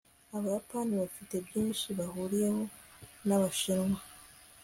abayapani 0.35 0.93
bafite 1.01 1.35
byinshi 1.47 1.87
bahuriyeho 1.97 2.63
nabashinwa 3.27 3.99